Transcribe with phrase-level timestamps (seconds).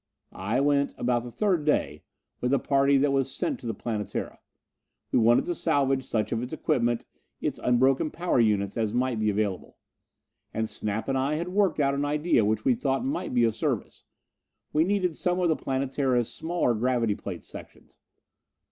[0.33, 2.01] I went about the third day
[2.39, 4.39] with the party that was sent to the Planetara.
[5.11, 7.05] We wanted to salvage such of its equipment,
[7.39, 9.77] its unbroken power units, as might be available.
[10.55, 13.53] And Snap and I had worked out an idea which we thought might be of
[13.53, 14.03] service.
[14.73, 17.99] We needed some of the Planetara's smaller gravity plate sections.